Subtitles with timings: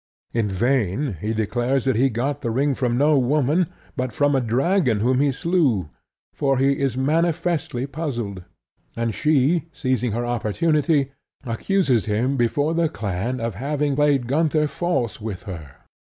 [0.33, 4.41] In vain he declares that he got the ring from no woman, but from a
[4.41, 5.91] dragon whom he slew;
[6.33, 8.43] for he is manifestly puzzled;
[8.95, 11.11] and she, seizing her opportunity,
[11.45, 15.75] accuses him before the clan of having played Gunther false with her.